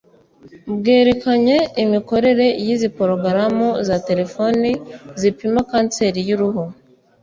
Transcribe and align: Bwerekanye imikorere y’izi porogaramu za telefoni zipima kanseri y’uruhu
Bwerekanye 0.77 1.57
imikorere 1.83 2.47
y’izi 2.65 2.89
porogaramu 2.97 3.67
za 3.87 3.95
telefoni 4.07 4.71
zipima 5.19 5.61
kanseri 5.69 6.19
y’uruhu 6.27 6.63